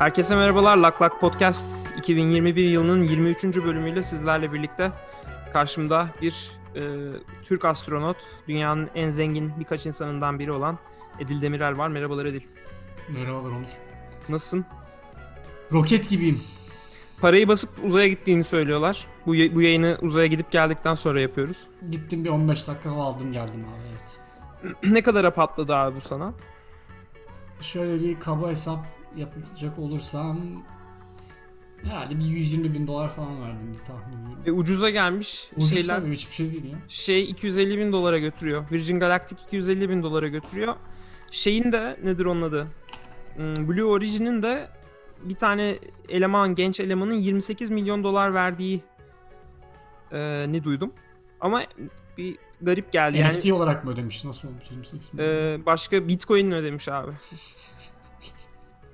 [0.00, 0.76] Herkese merhabalar.
[0.76, 3.44] Lak Lak Podcast 2021 yılının 23.
[3.44, 4.92] bölümüyle sizlerle birlikte
[5.52, 6.82] karşımda bir e,
[7.42, 8.16] Türk astronot,
[8.48, 10.78] dünyanın en zengin birkaç insanından biri olan
[11.18, 11.88] Edil Demirel var.
[11.88, 12.40] Merhabalar Edil.
[13.08, 13.68] Merhabalar Onur.
[14.28, 14.64] Nasılsın?
[15.72, 16.40] Roket gibiyim.
[17.20, 19.06] Parayı basıp uzaya gittiğini söylüyorlar.
[19.26, 21.66] Bu, bu yayını uzaya gidip geldikten sonra yapıyoruz.
[21.90, 24.76] Gittim bir 15 dakika aldım geldim abi evet.
[24.92, 26.32] ne kadara patladı abi bu sana?
[27.60, 30.38] Şöyle bir kaba hesap yapacak olursam
[31.84, 34.42] herhalde bir 120 bin dolar falan verdim diye tahmin ediyorum.
[34.46, 35.96] E, ucuza gelmiş Ucuz şeyler.
[35.96, 36.78] tabii hiçbir şey değil ya.
[36.88, 38.64] Şey 250 bin dolara götürüyor.
[38.70, 40.74] Virgin Galactic 250 bin dolara götürüyor.
[41.30, 42.66] Şeyin de nedir onun adı?
[43.36, 44.68] Hmm, Blue Origin'in de
[45.24, 48.80] bir tane eleman, genç elemanın 28 milyon dolar verdiği
[50.12, 50.92] e, ne duydum.
[51.40, 51.62] Ama
[52.18, 53.18] bir garip geldi.
[53.18, 54.24] Yani NFT olarak mı ödemiş?
[54.24, 55.18] Nasıl olmuş 28 bin?
[55.22, 57.10] e, başka Bitcoin ödemiş abi.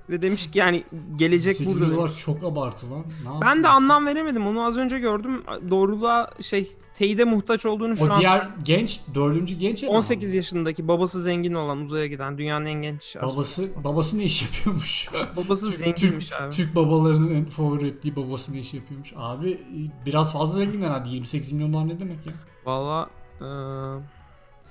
[0.09, 0.83] Ve demiş ki yani
[1.15, 1.95] gelecek 28 burada.
[1.97, 2.21] dolar demiş.
[2.25, 2.99] çok abartı lan.
[2.99, 4.47] Ne Ben de anlam veremedim.
[4.47, 5.43] Onu az önce gördüm.
[5.69, 10.35] Doğruluğa şey teyide muhtaç olduğunu şu O an diğer genç, dördüncü genç eleman 18 mı?
[10.35, 13.15] yaşındaki babası zengin olan uzaya giden dünyanın en genç.
[13.21, 15.09] Babası, babası ne iş yapıyormuş?
[15.37, 16.51] Babası Türk- zenginmiş Türk, abi.
[16.55, 19.13] Türk babalarının en favori ettiği babası ne iş yapıyormuş?
[19.17, 19.59] Abi
[20.05, 21.09] biraz fazla zengin herhalde.
[21.09, 22.33] 28 milyon dolar ne demek ya?
[22.65, 23.09] Valla
[23.41, 23.47] eee,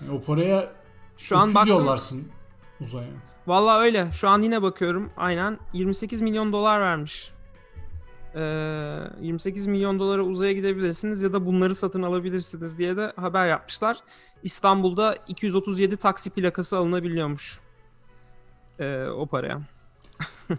[0.00, 0.72] Yani o paraya
[1.18, 1.72] şu an baktım.
[1.76, 2.28] yollarsın
[2.80, 3.08] uzaya.
[3.46, 4.12] Valla öyle.
[4.12, 5.10] Şu an yine bakıyorum.
[5.16, 7.32] Aynen 28 milyon dolar vermiş.
[8.34, 8.42] Eee
[9.20, 13.96] 28 milyon dolara uzaya gidebilirsiniz ya da bunları satın alabilirsiniz diye de haber yapmışlar.
[14.42, 17.60] İstanbul'da 237 taksi plakası alınabiliyormuş.
[18.80, 19.60] Eee, o paraya.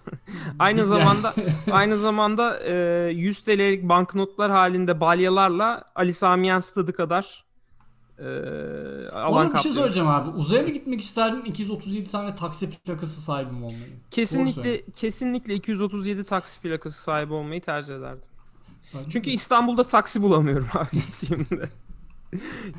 [0.59, 1.33] aynı zamanda
[1.72, 7.47] aynı zamanda e, 100 TL'lik banknotlar halinde balyalarla Ali Samiyen stadı kadar
[8.19, 8.25] e,
[9.09, 10.29] alan Ona bir şey söyleyeceğim abi.
[10.29, 13.99] Uzaya mı gitmek isterdin 237 tane taksi plakası sahibi mi olmayı?
[14.11, 18.29] Kesinlikle kesinlikle 237 taksi plakası sahibi olmayı tercih ederdim.
[18.94, 19.33] Bence Çünkü de.
[19.33, 21.69] İstanbul'da taksi bulamıyorum abi gittiğimde.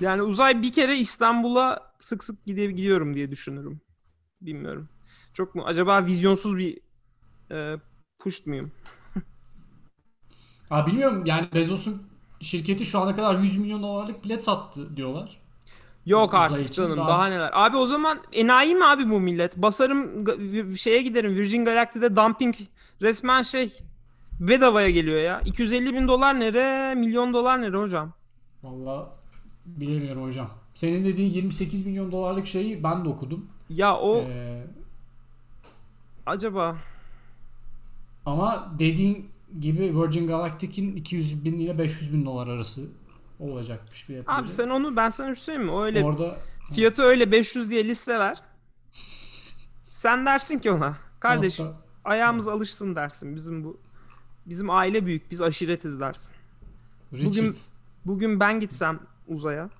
[0.01, 3.81] yani uzay bir kere İstanbul'a sık sık gide gidiyorum diye düşünürüm.
[4.41, 4.89] Bilmiyorum.
[5.35, 6.81] Çok mu acaba vizyonsuz bir
[7.51, 7.77] e,
[8.19, 8.73] push muyum?
[10.71, 12.08] Abi bilmiyorum yani Bezos'un
[12.41, 15.37] şirketi şu ana kadar 100 milyon dolarlık bilet sattı diyorlar.
[16.07, 17.27] Yok Uzay artık canım daha- daha...
[17.27, 17.51] neler.
[17.53, 19.57] Abi o zaman enayi mi abi bu millet?
[19.57, 20.27] Basarım
[20.77, 22.55] şeye giderim Virgin Galactic'de dumping
[23.03, 23.79] resmen şey
[24.41, 25.41] bedavaya geliyor ya.
[25.45, 28.13] 250 bin dolar nere milyon dolar nere hocam?
[28.63, 29.07] Vallahi
[29.67, 30.51] bilemiyorum hocam.
[30.75, 33.47] Senin dediğin 28 milyon dolarlık şeyi ben de okudum.
[33.71, 34.65] Ya o Ee,
[36.27, 36.77] acaba
[38.27, 42.83] ama dediğin gibi Virgin Galactic'in 200 bin ile 500 bin dolar arası
[43.41, 44.37] olacakmış biletleri.
[44.37, 45.81] abi sen onu ben sana bir şey söyleyeyim mi?
[45.81, 46.39] Öyle Orada
[46.75, 48.43] fiyatı öyle 500 diye listeler.
[49.89, 53.81] Sen dersin ki ona kardeşim Hatta- ayağımız alışsın dersin bizim bu
[54.47, 56.33] bizim aile büyük biz aşiretiz dersin.
[57.13, 57.27] Richard.
[57.27, 57.57] Bugün-
[58.05, 59.71] Bugün ben gitsem uzaya.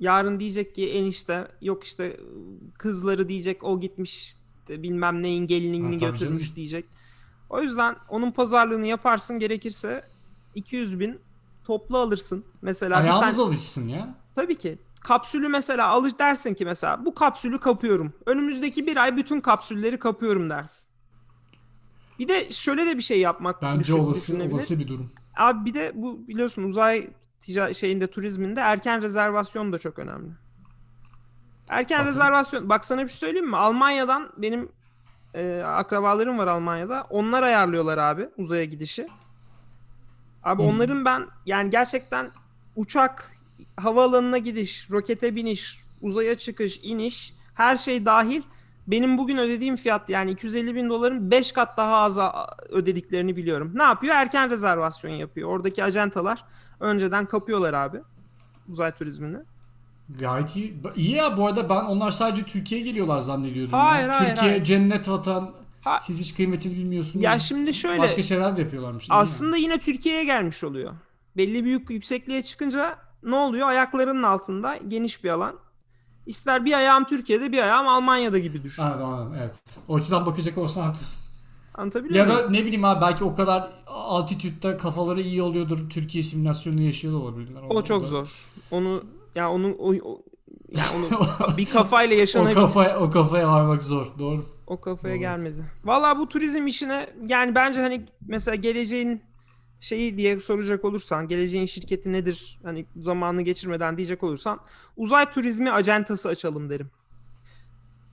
[0.00, 2.20] Yarın diyecek ki enişte yok işte
[2.78, 4.36] kızları diyecek o gitmiş
[4.68, 6.56] bilmem neyin Ha, gelinliğini tabii götürmüş canım.
[6.56, 6.84] diyecek.
[7.52, 10.04] O yüzden onun pazarlığını yaparsın gerekirse
[10.54, 11.20] 200 bin
[11.64, 12.44] toplu alırsın.
[12.62, 14.14] Mesela Ayağımız tane, alışsın ya.
[14.34, 18.12] tabii ki kapsülü mesela alış dersin ki mesela bu kapsülü kapıyorum.
[18.26, 20.88] Önümüzdeki bir ay bütün kapsülleri kapıyorum dersin.
[22.18, 25.12] Bir de şöyle de bir şey yapmak Bence olası olası bir durum.
[25.36, 27.10] Abi bir de bu biliyorsun uzay
[27.40, 30.30] tica- şeyinde turizminde erken rezervasyon da çok önemli.
[31.68, 32.10] Erken Bakın.
[32.10, 33.56] rezervasyon bak sana bir şey söyleyeyim mi?
[33.56, 34.68] Almanya'dan benim
[35.34, 37.06] e, akrabalarım var Almanya'da.
[37.10, 39.06] Onlar ayarlıyorlar abi uzaya gidişi.
[40.42, 40.66] Abi Hı.
[40.66, 42.30] onların ben yani gerçekten
[42.76, 43.30] uçak
[43.76, 48.42] havaalanına gidiş, rokete biniş, uzaya çıkış, iniş her şey dahil
[48.86, 52.18] benim bugün ödediğim fiyat yani 250 bin doların 5 kat daha az
[52.68, 53.72] ödediklerini biliyorum.
[53.74, 54.14] Ne yapıyor?
[54.14, 55.48] Erken rezervasyon yapıyor.
[55.48, 56.44] Oradaki acentalar
[56.80, 58.00] önceden kapıyorlar abi
[58.68, 59.38] uzay turizmini.
[60.18, 60.74] Gayet iyi.
[60.96, 63.72] İyi ya bu arada ben onlar sadece Türkiye'ye geliyorlar zannediyordum.
[63.78, 64.20] Hayır, ya.
[64.20, 64.64] hayır, Türkiye hayır.
[64.64, 65.50] cennet vatan.
[65.80, 67.22] Ha- Siz hiç kıymetini bilmiyorsunuz.
[67.24, 69.06] Ya şimdi şöyle Başka şeyler de yapıyorlarmış.
[69.10, 70.92] aslında yine Türkiye'ye gelmiş oluyor.
[71.36, 73.68] Belli büyük yüksekliğe çıkınca ne oluyor?
[73.68, 75.54] Ayaklarının altında geniş bir alan.
[76.26, 78.82] İster bir ayağım Türkiye'de bir ayağım Almanya'da gibi düşün.
[78.82, 79.60] Evet, anladım, evet.
[79.88, 81.22] O açıdan bakacak olsan haklısın.
[81.74, 85.90] Anlatabiliyor Ya da ne bileyim abi belki o kadar altitütte kafaları iyi oluyordur.
[85.90, 87.60] Türkiye simülasyonunu yaşıyor da olabilirler.
[87.68, 88.46] O çok da- zor.
[88.70, 90.22] Onu ya onu o, o-
[90.68, 91.20] ya onu
[91.56, 92.54] bir kafayla O yaşanabilir.
[92.54, 94.06] kafaya o kafaya varmak zor.
[94.18, 94.46] Doğru.
[94.66, 95.20] O kafaya Doğru.
[95.20, 95.64] gelmedi.
[95.84, 99.22] Vallahi bu turizm işine yani bence hani mesela geleceğin
[99.80, 104.60] şeyi diye soracak olursan geleceğin şirketi nedir hani zamanını geçirmeden diyecek olursan
[104.96, 106.90] uzay turizmi acentası açalım derim.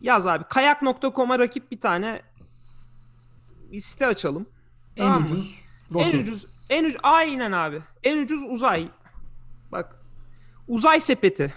[0.01, 2.21] Yaz abi kayak.com'a rakip bir tane
[3.71, 4.45] bir site açalım.
[4.97, 5.25] En Tamam mı?
[5.25, 5.61] ucuz
[5.93, 6.13] roket.
[6.13, 7.81] En ucuz en ucuz aynen abi.
[8.03, 8.87] En ucuz uzay.
[9.71, 9.98] Bak.
[10.69, 11.53] Uzay sepeti.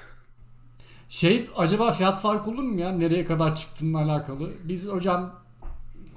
[1.09, 2.93] Şey acaba fiyat farkı olur mu ya?
[2.93, 4.51] Nereye kadar çıktığınla alakalı.
[4.65, 5.35] Biz hocam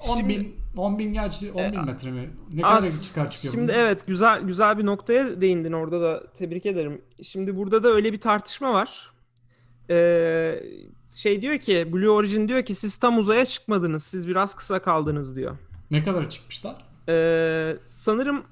[0.07, 2.29] 10 Şimdi- bin, 10 bin gerçi 10 bin metre mi?
[2.53, 3.79] Ne As- kadar çıkar çıkıyor Şimdi bundan?
[3.79, 7.01] evet güzel güzel bir noktaya değindin orada da tebrik ederim.
[7.23, 9.11] Şimdi burada da öyle bir tartışma var.
[9.89, 10.63] Ee,
[11.15, 14.03] şey diyor ki Blue Origin diyor ki siz tam uzaya çıkmadınız.
[14.03, 15.57] Siz biraz kısa kaldınız diyor.
[15.91, 16.75] Ne kadar çıkmışlar?
[17.09, 18.43] Ee, sanırım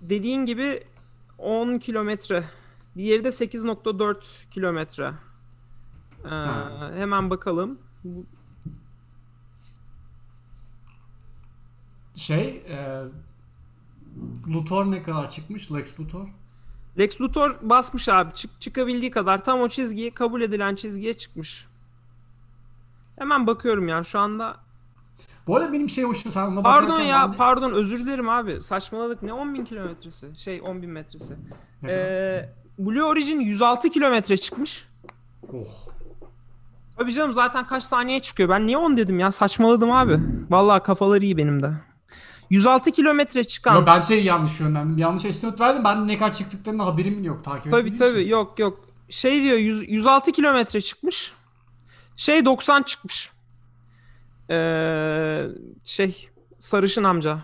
[0.00, 0.82] dediğin gibi
[1.38, 2.44] 10 kilometre.
[2.96, 4.16] Diğeri de 8.4
[4.50, 5.12] kilometre.
[6.24, 6.28] Ee,
[7.00, 7.78] hemen bakalım.
[12.14, 13.04] Şey e,
[14.54, 15.72] Luthor ne kadar çıkmış?
[15.72, 16.28] Lex Luthor.
[16.98, 18.34] Lex Luthor basmış abi.
[18.34, 21.66] Çık, çıkabildiği kadar tam o çizgiye kabul edilen çizgiye çıkmış.
[23.18, 24.56] Hemen bakıyorum ya şu anda.
[25.46, 28.60] Bu arada benim şey hoşuma sen ona Pardon ya ben de- pardon özür dilerim abi.
[28.60, 29.22] Saçmaladık.
[29.22, 30.32] Ne 10 bin kilometresi?
[30.36, 31.36] Şey 10 bin metresi.
[31.82, 32.59] Ne kadar?
[32.86, 34.84] Blue Origin 106 kilometre çıkmış.
[35.52, 35.66] Oh.
[36.98, 38.48] Tabii canım zaten kaç saniye çıkıyor.
[38.48, 40.18] Ben niye 10 dedim ya saçmaladım abi.
[40.50, 41.72] Vallahi kafalar iyi benim de.
[42.50, 43.74] 106 kilometre çıkan.
[43.74, 44.98] Yo, ben şey yanlış yönlendim.
[44.98, 45.84] Yanlış estimate verdim.
[45.84, 47.44] Ben ne kadar çıktıklarının haberim yok.
[47.44, 48.30] Takip Tabii tabii için.
[48.30, 48.84] yok yok.
[49.10, 51.32] Şey diyor 100, 106 kilometre çıkmış.
[52.16, 53.30] Şey 90 çıkmış.
[54.50, 55.46] Ee,
[55.84, 56.28] şey
[56.58, 57.38] sarışın amca.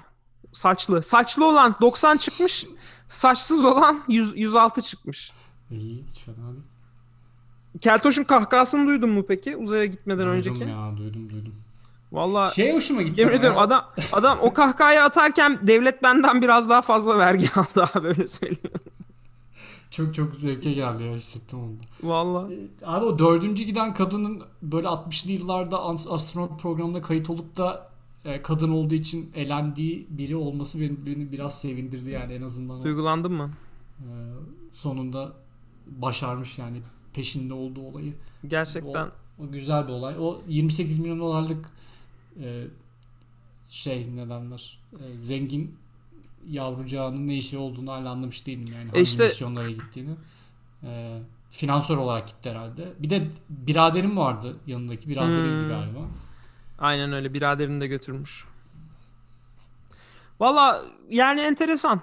[0.52, 1.02] Saçlı.
[1.02, 2.66] Saçlı olan 90 çıkmış.
[3.08, 5.30] Saçsız olan 100, 106 çıkmış.
[5.70, 6.62] İyi hiç fena değil.
[7.80, 10.70] Keltoş'un kahkahasını duydun mu peki uzaya gitmeden Duydum önceki?
[10.70, 11.54] ya duydum duydum.
[12.12, 13.20] Vallahi Şey hoşuma gitti.
[13.20, 18.06] yemin ediyorum adam adam o kahkahayı atarken devlet benden biraz daha fazla vergi aldı abi
[18.08, 18.70] öyle söyleyeyim.
[19.90, 21.72] Çok çok zevke geldi ya hissettim onu.
[21.72, 22.08] da.
[22.08, 22.70] Vallahi.
[22.84, 27.88] Abi o dördüncü giden kadının böyle 60'lı yıllarda as- astronot programına kayıt olup da
[28.26, 32.84] e, kadın olduğu için elendiği biri olması beni, beni biraz sevindirdi yani en azından o,
[32.84, 33.50] Duygulandın mı?
[34.00, 34.08] e,
[34.72, 35.32] sonunda
[35.86, 36.76] başarmış yani
[37.14, 38.12] peşinde olduğu olayı.
[38.48, 39.08] Gerçekten.
[39.38, 40.14] O güzel bir olay.
[40.20, 41.66] O 28 milyon dolarlık
[42.42, 42.64] e,
[43.70, 45.74] şey ne derler e, zengin
[46.50, 50.10] yavrucağının ne işi olduğunu hala anlamış değilim yani hangi işte- misyonlara gittiğini.
[50.82, 51.20] E,
[51.50, 52.92] finansör olarak gitti herhalde.
[52.98, 55.68] Bir de biraderim vardı yanındaki biraderiydi Hmm.
[55.68, 56.00] galiba.
[56.78, 58.44] Aynen öyle biraderini de götürmüş.
[60.40, 62.00] Valla yani enteresan.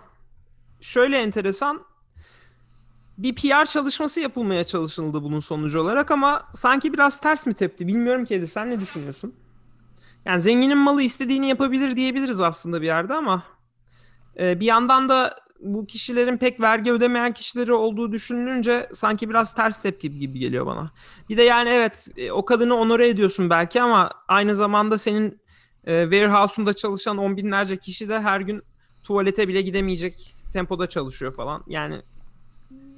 [0.82, 1.86] Şöyle enteresan.
[3.18, 8.26] Bir PR çalışması yapılmaya çalışıldı bunun sonucu olarak ama sanki biraz ters mi tepti bilmiyorum
[8.26, 9.36] ki Edi sen ne düşünüyorsun?
[10.26, 13.44] Yani zenginin malı istediğini yapabilir diyebiliriz aslında bir yerde ama
[14.40, 19.82] e, bir yandan da bu kişilerin pek vergi ödemeyen kişileri olduğu düşünülünce sanki biraz ters
[19.82, 20.86] tepki gibi geliyor bana.
[21.30, 25.42] Bir de yani evet e, o kadını onore ediyorsun belki ama aynı zamanda senin
[25.88, 28.62] e, warehouse'unda çalışan on binlerce kişi de her gün
[29.04, 31.64] tuvalete bile gidemeyecek tempoda çalışıyor falan.
[31.68, 32.02] Yani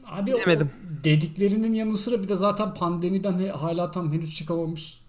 [0.05, 0.69] Abi Bilemedim.
[1.03, 5.01] dediklerinin yanı sıra bir de zaten pandemiden hala tam henüz çıkamamış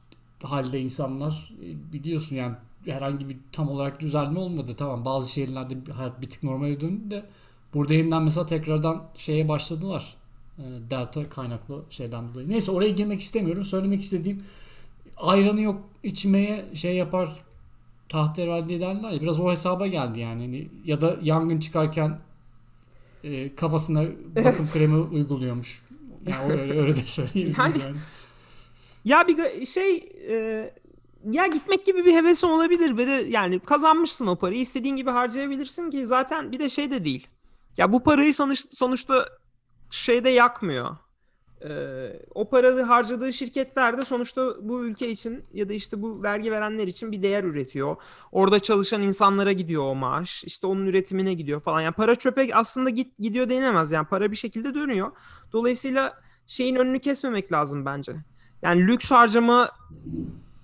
[0.43, 1.53] halde insanlar.
[1.63, 2.55] E, Biliyorsun yani
[2.87, 4.73] herhangi bir tam olarak düzelme olmadı.
[4.79, 7.27] Tamam bazı şehirlerde hayat bir tık normale döndü de
[7.77, 10.15] burada yeniden mesela tekrardan şeye başladılar.
[10.59, 12.49] E, Delta kaynaklı şeyden dolayı.
[12.51, 13.65] Neyse oraya girmek istemiyorum.
[13.65, 14.43] Söylemek istediğim
[15.17, 17.29] ayranı yok içmeye şey yapar
[18.09, 20.43] tahterevalli ederler ya biraz o hesaba geldi yani.
[20.43, 22.19] Hani ya da yangın çıkarken
[23.25, 24.05] e, kafasına
[24.45, 25.83] bakım kremi uyguluyormuş.
[26.27, 27.97] Yani öyle, öyle de söyleyebiliriz Yani- yani.
[29.05, 29.97] ya bir şey
[30.29, 30.75] e,
[31.31, 35.91] ya gitmek gibi bir hevesin olabilir ve de yani kazanmışsın o parayı istediğin gibi harcayabilirsin
[35.91, 37.27] ki zaten bir de şey de değil.
[37.77, 39.29] Ya bu parayı sonuç, sonuçta
[39.91, 40.97] şeyde yakmıyor.
[41.65, 46.53] Ee, o parayı harcadığı şirketler de sonuçta bu ülke için ya da işte bu vergi
[46.53, 47.97] verenler için bir değer üretiyor.
[48.33, 50.45] Orada çalışan insanlara gidiyor o maaş.
[50.45, 51.81] İşte onun üretimine gidiyor falan.
[51.81, 53.93] Yani para çöpe aslında git gidiyor denilemez.
[53.93, 55.13] Yani para bir şekilde dönüyor.
[55.53, 58.17] Dolayısıyla şeyin önünü kesmemek lazım bence.
[58.63, 59.71] Yani lüks harcama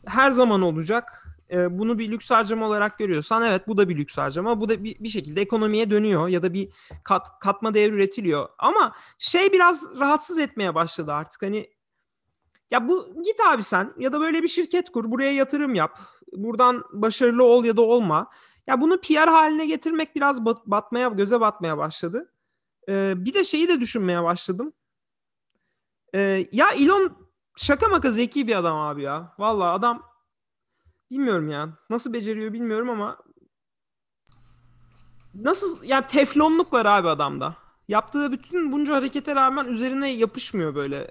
[0.07, 1.22] her zaman olacak.
[1.52, 4.61] Ee, bunu bir lüks harcama olarak görüyorsan evet bu da bir lüks harcama.
[4.61, 6.68] Bu da bir, bir şekilde ekonomiye dönüyor ya da bir
[7.04, 8.49] kat, katma değer üretiliyor.
[8.59, 11.42] Ama şey biraz rahatsız etmeye başladı artık.
[11.42, 11.71] Hani
[12.71, 15.99] ya bu git abi sen ya da böyle bir şirket kur, buraya yatırım yap.
[16.32, 18.30] Buradan başarılı ol ya da olma.
[18.66, 22.32] Ya bunu PR haline getirmek biraz bat- batmaya, göze batmaya başladı.
[22.88, 24.73] Ee, bir de şeyi de düşünmeye başladım.
[26.14, 27.12] Ee, ya Elon
[27.56, 29.35] şaka maka zeki bir adam abi ya.
[29.38, 30.12] Vallahi adam
[31.12, 31.69] bilmiyorum ya.
[31.90, 33.19] Nasıl beceriyor bilmiyorum ama
[35.35, 37.57] nasıl ya teflonluk var abi adamda.
[37.88, 41.11] Yaptığı bütün bunca harekete rağmen üzerine yapışmıyor böyle.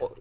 [0.00, 0.14] O-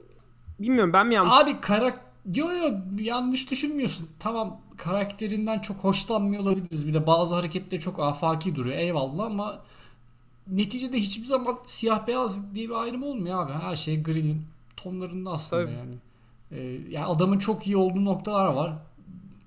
[0.59, 4.09] bilmiyorum ben mi yanlış Abi karak Yo yo yanlış düşünmüyorsun.
[4.19, 6.87] Tamam karakterinden çok hoşlanmıyor olabiliriz.
[6.87, 8.77] Bir de bazı hareketleri çok afaki duruyor.
[8.77, 9.63] Eyvallah ama
[10.47, 13.51] neticede hiçbir zaman siyah beyaz diye bir ayrım olmuyor abi.
[13.53, 14.41] Her şey gri'nin
[14.77, 15.73] tonlarında aslında Tabii.
[15.73, 15.95] yani.
[16.51, 18.73] Ee, yani adamın çok iyi olduğu noktalar var.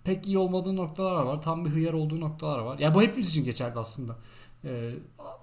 [0.05, 1.43] Pek iyi olmadığı noktalar var.
[1.43, 2.79] Tam bir hıyar olduğu noktalar var.
[2.79, 4.17] Ya bu hepimiz için geçerli aslında.
[4.65, 4.95] Ee,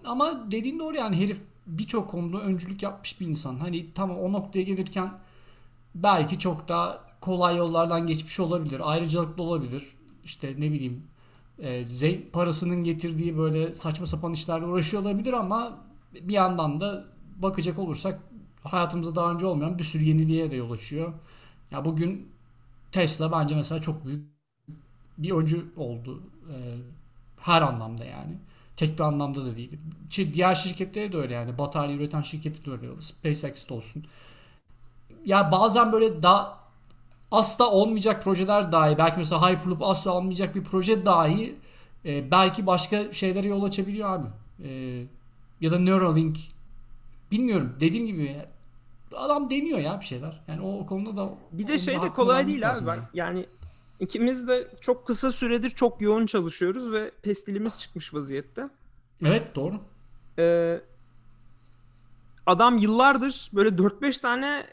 [0.05, 3.55] ama dediğin doğru yani herif birçok konuda öncülük yapmış bir insan.
[3.55, 5.13] Hani tamam o noktaya gelirken
[5.95, 8.81] belki çok daha kolay yollardan geçmiş olabilir.
[8.83, 9.83] Ayrıcalıklı olabilir.
[10.23, 11.03] İşte ne bileyim
[11.63, 15.77] e, parasının getirdiği böyle saçma sapan işlerle uğraşıyor olabilir ama
[16.21, 17.05] bir yandan da
[17.37, 18.19] bakacak olursak
[18.63, 21.13] hayatımızda daha önce olmayan bir sürü yeniliğe de yol açıyor.
[21.75, 22.29] Ya bugün
[22.91, 24.25] Tesla bence mesela çok büyük
[25.17, 26.23] bir öncü oldu.
[26.49, 26.55] E,
[27.41, 28.37] her anlamda yani.
[28.75, 29.79] Tek bir anlamda da değil.
[30.33, 31.57] Diğer şirketleri de öyle yani.
[31.57, 33.01] Batarya üreten şirketi de öyle.
[33.01, 34.05] SpaceX'te olsun.
[35.25, 36.59] Ya bazen böyle daha
[37.31, 41.55] asla olmayacak projeler dahi belki mesela Hyperloop asla olmayacak bir proje dahi
[42.05, 44.27] e, belki başka şeylere yol açabiliyor abi.
[44.63, 45.01] E,
[45.61, 46.37] ya da Neuralink
[47.31, 48.45] bilmiyorum dediğim gibi
[49.15, 50.43] adam deniyor ya bir şeyler.
[50.47, 52.87] Yani o, konuda da Bir de şey de kolay değil abi.
[52.87, 53.09] Ben, ya.
[53.13, 53.45] yani
[53.99, 58.69] ikimiz de çok kısa süredir çok yoğun çalışıyoruz ve pestilimiz çıkmış vaziyette.
[59.21, 59.75] Evet doğru.
[60.39, 60.81] Ee,
[62.45, 64.65] adam yıllardır böyle 4-5 tane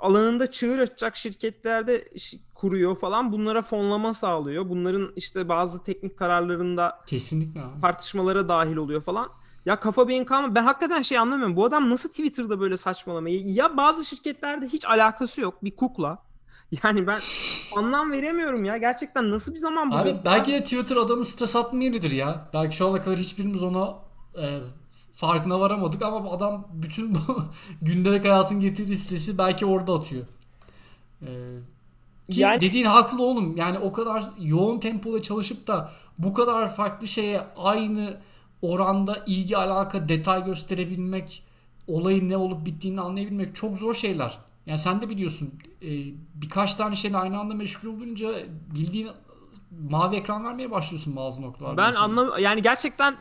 [0.00, 2.08] alanında çığır açacak şirketlerde
[2.54, 3.32] kuruyor falan.
[3.32, 4.68] Bunlara fonlama sağlıyor.
[4.68, 7.80] Bunların işte bazı teknik kararlarında Kesinlikle abi.
[7.80, 9.28] tartışmalara dahil oluyor falan.
[9.66, 10.54] Ya kafa beyin kalma.
[10.54, 11.56] Ben hakikaten şey anlamıyorum.
[11.56, 13.42] Bu adam nasıl Twitter'da böyle saçmalamayı?
[13.52, 15.64] Ya bazı şirketlerde hiç alakası yok.
[15.64, 16.18] Bir kukla.
[16.84, 17.18] Yani ben
[17.76, 18.76] anlam veremiyorum ya.
[18.76, 20.22] Gerçekten nasıl bir zaman Abi buluyorsun?
[20.24, 22.48] belki de Twitter adamı stres atma yeridir ya.
[22.54, 23.94] Belki şu ana kadar hiçbirimiz ona
[24.42, 24.58] e,
[25.14, 27.18] farkına varamadık ama adam bütün bu
[27.82, 30.26] gündelik hayatın getirdiği stresi belki orada atıyor.
[31.22, 31.26] E,
[32.30, 33.56] ki Yani- dediğin haklı oğlum.
[33.56, 38.16] Yani o kadar yoğun tempoda çalışıp da bu kadar farklı şeye aynı
[38.62, 41.44] oranda ilgi alaka detay gösterebilmek,
[41.86, 44.38] olayın ne olup bittiğini anlayabilmek çok zor şeyler.
[44.66, 45.88] Yani sen de biliyorsun e,
[46.34, 48.28] birkaç tane şeyle aynı anda meşgul olunca
[48.74, 49.08] bildiğin
[49.90, 51.76] mavi ekran vermeye başlıyorsun bazı noktalarda.
[51.76, 53.16] Ben anlam yani gerçekten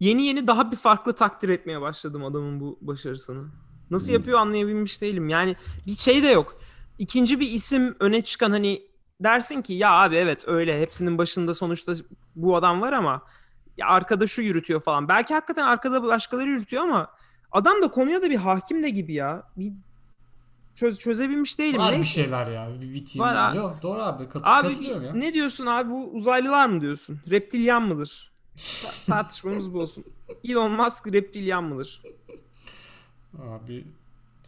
[0.00, 3.48] yeni yeni daha bir farklı takdir etmeye başladım adamın bu başarısını.
[3.90, 5.28] Nasıl yapıyor anlayabilmiş değilim.
[5.28, 6.56] Yani bir şey de yok.
[6.98, 8.82] İkinci bir isim öne çıkan hani
[9.20, 11.94] dersin ki ya abi evet öyle hepsinin başında sonuçta
[12.36, 13.22] bu adam var ama
[13.82, 15.08] ya arkada şu yürütüyor falan.
[15.08, 17.10] Belki hakikaten arkada başkaları yürütüyor ama
[17.52, 19.42] adam da konuya da bir hakim de gibi ya.
[19.56, 19.72] Bir
[20.74, 21.80] çöz, çözebilmiş değilim.
[21.80, 22.10] Var bir Neyse.
[22.22, 22.68] şeyler ya.
[22.80, 23.24] Bir biteyim.
[23.28, 23.56] Var abi.
[23.56, 24.28] Yok doğru abi.
[24.28, 25.12] Kat- Abi katılıyorum ya.
[25.12, 27.20] ne diyorsun abi bu uzaylılar mı diyorsun?
[27.30, 28.32] Reptilyan mıdır?
[29.06, 30.04] Ta- tartışmamız bu olsun.
[30.44, 32.02] Elon Musk reptilyan mıdır
[33.42, 33.84] Abi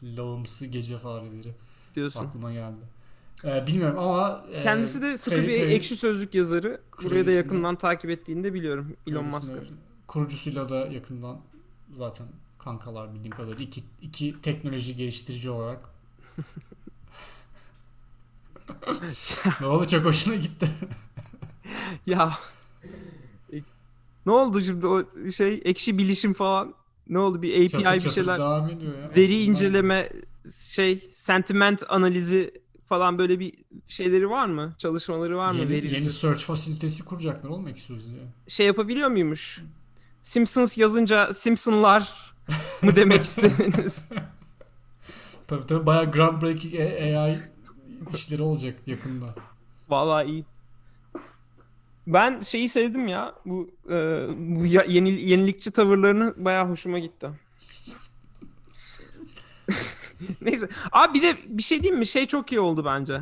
[0.02, 1.54] lağımsı gece fareleri
[1.94, 2.26] diyorsun.
[2.26, 2.80] aklıma geldi.
[3.44, 6.80] Ee, bilmiyorum ama e, Kendisi de sıkı Kray- bir ekşi sözlük yazarı.
[7.02, 9.74] Burayı da yakından takip ettiğini de biliyorum Elon kendisine- Musk'ı.
[10.06, 11.40] Kurucusuyla da yakından
[11.94, 12.26] zaten
[12.58, 15.82] kankalar bildiğim kadarıyla iki, iki teknoloji geliştirici olarak.
[19.60, 20.68] ne oldu çok hoşuna gitti.
[22.06, 22.38] Ya
[23.52, 23.56] e,
[24.26, 26.74] ne oldu şimdi o şey ekşi bilişim falan
[27.08, 29.10] ne oldu bir API Çatır bir çatır şeyler devam ediyor ya.
[29.16, 30.08] veri Aslında inceleme
[30.68, 32.54] şey sentiment analizi
[32.94, 33.52] falan böyle bir
[33.86, 34.74] şeyleri var mı?
[34.78, 35.58] Çalışmaları var mı?
[35.58, 38.18] Yeni, yeni search fasilitesi kuracaklar oğlum eksiyoruz ya.
[38.48, 39.62] şey yapabiliyor muymuş?
[40.22, 42.32] Simpsons yazınca Simpsonlar
[42.82, 44.08] mı demek istediniz?
[45.46, 47.38] Tabii tabii bayağı groundbreaking AI
[48.14, 49.34] işleri olacak yakında.
[49.88, 50.44] Vallahi iyi.
[52.06, 53.34] Ben şeyi sevdim ya.
[53.46, 57.30] Bu e, bu ya- yeni, yenilikçi tavırlarını bayağı hoşuma gitti.
[60.40, 60.68] Neyse.
[60.92, 62.06] Abi bir de bir şey diyeyim mi?
[62.06, 63.21] Şey çok iyi oldu bence.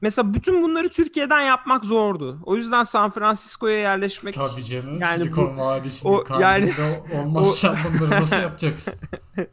[0.00, 2.38] Mesela bütün bunları Türkiye'den yapmak zordu.
[2.42, 5.00] O yüzden San Francisco'ya yerleşmek Tabii canım.
[5.00, 8.94] Yani Silikon bu- Vadisi'nin o- yani- kalbinde olmazsa bunları nasıl yapacaksın?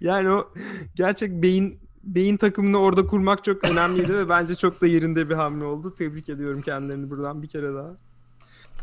[0.00, 0.52] Yani o
[0.94, 5.64] gerçek beyin beyin takımını orada kurmak çok önemliydi ve bence çok da yerinde bir hamle
[5.64, 5.94] oldu.
[5.94, 7.96] Tebrik ediyorum kendilerini buradan bir kere daha.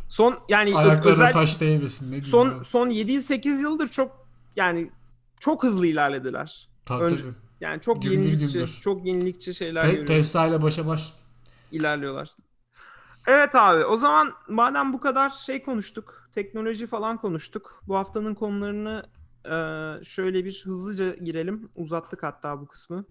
[0.09, 2.11] Son yani Ayaklarına özel taş değmesin.
[2.11, 2.63] Ne son ben?
[2.63, 4.11] son 7-8 yıldır çok
[4.55, 4.91] yani
[5.43, 6.69] çok hızlı ilerlediler.
[6.85, 7.33] Tabii önce- tabii.
[7.61, 8.79] Yani çok Gümbür yenilikçi, gümbür.
[8.83, 10.07] çok yenilikçi şeyler Te- görüyoruz.
[10.07, 11.13] Tesla ile başa baş.
[11.71, 12.29] ilerliyorlar.
[13.27, 17.81] Evet abi o zaman madem bu kadar şey konuştuk, teknoloji falan konuştuk.
[17.87, 19.05] Bu haftanın konularını
[19.45, 19.55] e,
[20.05, 21.69] şöyle bir hızlıca girelim.
[21.75, 23.05] Uzattık hatta bu kısmı.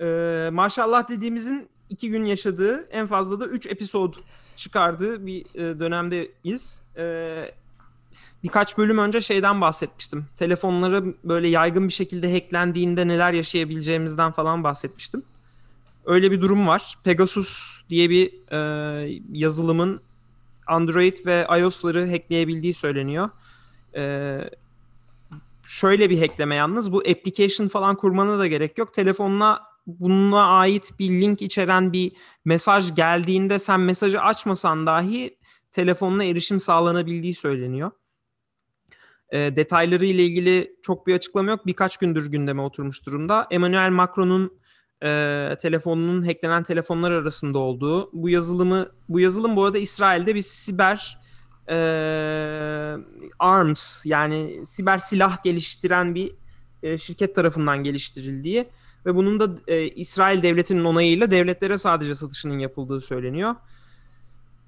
[0.00, 4.14] E, maşallah dediğimizin iki gün yaşadığı en fazla da 3 episod
[4.56, 6.82] çıkardığı bir e, dönemdeyiz.
[6.96, 7.04] E,
[8.42, 10.26] birkaç bölüm önce şeyden bahsetmiştim.
[10.36, 15.22] Telefonlara böyle yaygın bir şekilde hacklendiğinde neler yaşayabileceğimizden falan bahsetmiştim.
[16.04, 16.98] Öyle bir durum var.
[17.04, 20.00] Pegasus diye bir e, yazılımın
[20.66, 23.30] Android ve iOS'ları hackleyebildiği söyleniyor.
[23.96, 24.38] E,
[25.66, 28.94] şöyle bir hackleme yalnız bu application falan kurmana da gerek yok.
[28.94, 32.12] Telefonuna bununla ait bir link içeren bir
[32.44, 35.38] mesaj geldiğinde sen mesajı açmasan dahi
[35.70, 37.90] telefonuna erişim sağlanabildiği söyleniyor.
[39.32, 41.66] E, detayları ile ilgili çok bir açıklama yok.
[41.66, 43.46] Birkaç gündür gündeme oturmuş durumda.
[43.50, 44.58] Emmanuel Macron'un
[45.02, 51.18] e, telefonunun hacklenen telefonlar arasında olduğu bu yazılımı bu yazılım bu arada İsrail'de bir siber
[51.68, 51.76] e,
[53.38, 56.34] arms yani siber silah geliştiren bir
[56.82, 58.68] e, şirket tarafından geliştirildiği
[59.06, 63.54] ve bunun da e, İsrail devletinin onayıyla devletlere sadece satışının yapıldığı söyleniyor.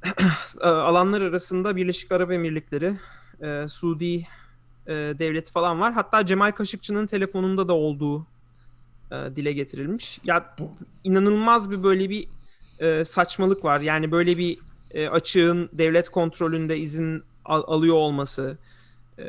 [0.61, 2.97] E, alanlar arasında Birleşik Arap Emirlikleri,
[3.42, 4.26] e, Suudi
[4.87, 5.93] e, devleti falan var.
[5.93, 8.26] Hatta Cemal Kaşıkçı'nın telefonunda da olduğu
[9.12, 10.21] e, dile getirilmiş.
[10.25, 10.71] Ya bu
[11.05, 12.29] inanılmaz bir böyle bir
[12.79, 13.81] e, saçmalık var.
[13.81, 14.59] Yani böyle bir
[14.91, 18.59] e, açığın devlet kontrolünde izin al- alıyor olması.
[19.19, 19.25] E,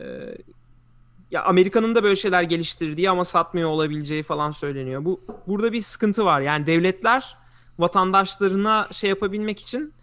[1.32, 5.06] ya Amerika'nın da böyle şeyler geliştirdiği ama satmıyor olabileceği falan söyleniyor.
[5.06, 6.42] Bu burada bir sıkıntı var.
[6.42, 7.38] Yani devletler
[7.80, 9.94] vatandaşlarına şey yapabilmek için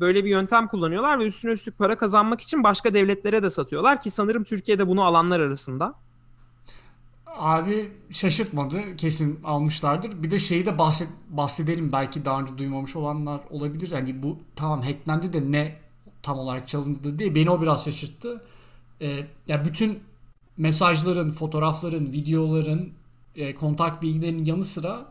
[0.00, 4.10] böyle bir yöntem kullanıyorlar ve üstüne üstlük para kazanmak için başka devletlere de satıyorlar ki
[4.10, 5.94] sanırım Türkiye'de bunu alanlar arasında.
[7.38, 8.96] Abi şaşırtmadı.
[8.96, 10.22] Kesin almışlardır.
[10.22, 11.92] Bir de şeyi de bahset, bahsedelim.
[11.92, 13.92] Belki daha önce duymamış olanlar olabilir.
[13.92, 15.76] Hani bu tamam hacklendi de ne
[16.22, 18.42] tam olarak çalındı diye beni o biraz şaşırttı.
[19.00, 20.00] Ee, ya bütün
[20.56, 22.92] mesajların, fotoğrafların, videoların,
[23.36, 25.06] e, kontak bilgilerinin yanı sıra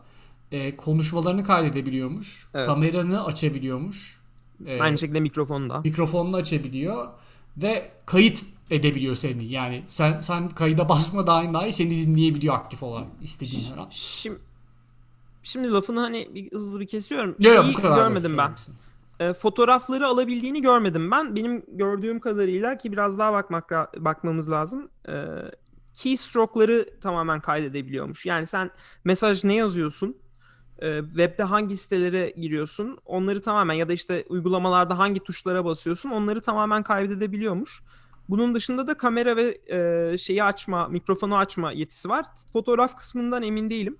[0.52, 2.48] e, konuşmalarını kaydedebiliyormuş.
[2.54, 2.66] Evet.
[2.66, 4.17] Kameranı açabiliyormuş.
[4.66, 5.74] E, Aynı şekilde mikrofonda.
[5.74, 5.80] da.
[5.80, 7.08] mikrofonunu açabiliyor
[7.56, 9.44] ve kayıt edebiliyor seni.
[9.44, 13.88] Yani sen sen kayıda basmadan dahi seni dinleyebiliyor aktif olarak istediğin her an.
[13.90, 14.38] Şimdi
[15.42, 17.36] şimdi lafını hani bir hızlı bir kesiyorum.
[17.38, 18.54] Yok yok bu kadar da görmedim ben.
[19.20, 21.36] E, fotoğrafları alabildiğini görmedim ben.
[21.36, 24.88] Benim gördüğüm kadarıyla ki biraz daha bakmak bakmamız lazım.
[25.08, 25.14] E,
[25.94, 28.26] keystroke'ları tamamen kaydedebiliyormuş.
[28.26, 28.70] Yani sen
[29.04, 30.16] mesaj ne yazıyorsun?
[30.82, 32.98] E, webde hangi sitelere giriyorsun?
[33.06, 36.10] Onları tamamen ya da işte uygulamalarda hangi tuşlara basıyorsun?
[36.10, 37.82] Onları tamamen kaydedebiliyormuş.
[38.28, 42.26] Bunun dışında da kamera ve e, şeyi açma, mikrofonu açma yetisi var.
[42.52, 43.96] Fotoğraf kısmından emin değilim.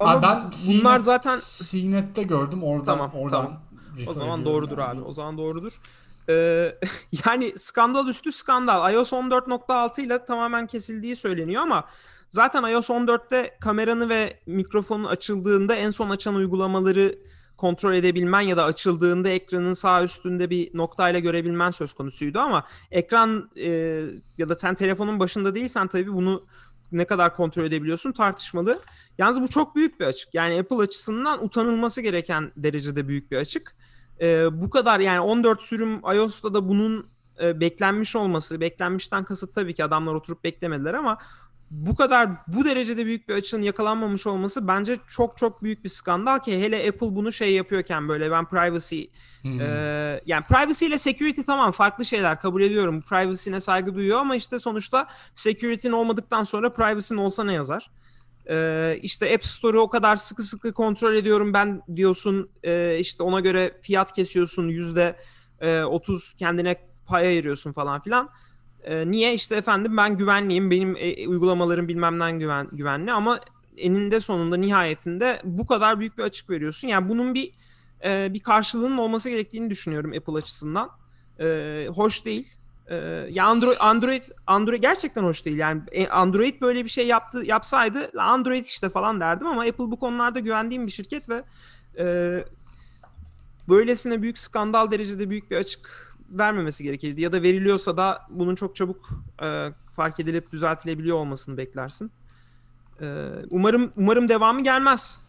[0.00, 1.38] Ama Abi ben bunlar CNET zaten
[1.70, 3.62] CNET'te gördüm oradan Tamam, oradan tamam.
[4.06, 4.98] O zaman doğrudur yani.
[4.98, 5.00] abi.
[5.00, 5.80] O zaman doğrudur.
[6.28, 6.74] Ee,
[7.26, 8.92] yani skandal üstü skandal.
[8.92, 11.84] iOS 14.6 ile tamamen kesildiği söyleniyor ama
[12.30, 17.18] zaten iOS 14'te kameranı ve mikrofonun açıldığında en son açan uygulamaları
[17.56, 23.50] kontrol edebilmen ya da açıldığında ekranın sağ üstünde bir noktayla görebilmen söz konusuydu ama ekran
[23.56, 23.68] e,
[24.38, 26.46] ya da sen telefonun başında değilsen tabii bunu
[26.92, 28.80] ne kadar kontrol edebiliyorsun tartışmalı.
[29.18, 30.34] Yalnız bu çok büyük bir açık.
[30.34, 33.76] Yani Apple açısından utanılması gereken derecede büyük bir açık.
[34.20, 37.06] Ee, bu kadar yani 14 sürüm iOS'ta da bunun
[37.42, 41.18] e, beklenmiş olması, beklenmişten kasıt tabii ki adamlar oturup beklemediler ama
[41.70, 46.38] bu kadar bu derecede büyük bir açığın yakalanmamış olması bence çok çok büyük bir skandal
[46.38, 49.02] ki hele Apple bunu şey yapıyorken böyle ben privacy
[49.46, 49.60] Hmm.
[49.60, 53.02] ee, yani privacy ile security tamam farklı şeyler kabul ediyorum.
[53.02, 57.90] Privacy'ne saygı duyuyor ama işte sonuçta security'nin olmadıktan sonra privacy'nin olsa ne yazar?
[58.50, 62.48] Ee, işte App Store'u o kadar sıkı sıkı kontrol ediyorum ben diyorsun.
[62.64, 65.16] Ee, işte ona göre fiyat kesiyorsun yüzde
[65.60, 66.76] e, 30 kendine
[67.06, 68.30] pay ayırıyorsun falan filan.
[68.86, 69.34] Ee, niye?
[69.34, 70.70] işte efendim ben güvenliyim.
[70.70, 73.40] Benim e, uygulamalarım bilmemden güven, güvenli ama
[73.76, 76.88] eninde sonunda nihayetinde bu kadar büyük bir açık veriyorsun.
[76.88, 77.52] Yani bunun bir
[78.04, 80.90] e, bir karşılığının olması gerektiğini düşünüyorum Apple açısından.
[81.40, 82.48] E, hoş değil.
[82.86, 82.96] E,
[83.30, 85.58] ya Android Android Android gerçekten hoş değil.
[85.58, 89.98] Yani e, Android böyle bir şey yaptı yapsaydı Android işte falan derdim ama Apple bu
[89.98, 91.42] konularda güvendiğim bir şirket ve
[91.98, 92.04] e,
[93.68, 98.76] böylesine büyük skandal derecede büyük bir açık vermemesi gerekirdi ya da veriliyorsa da bunun çok
[98.76, 99.08] çabuk
[99.42, 102.10] e, fark edilip düzeltilebiliyor olmasını beklersin.
[103.00, 105.20] E, umarım umarım devamı gelmez.